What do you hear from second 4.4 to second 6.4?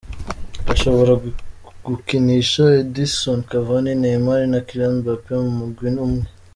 na Kylian Mbappe mu mugwi umwe?.